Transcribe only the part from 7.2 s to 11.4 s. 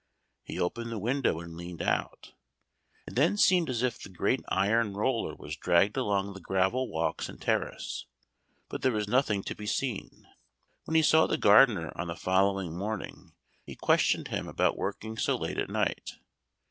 and terrace, but there was nothing to be seen. When he saw the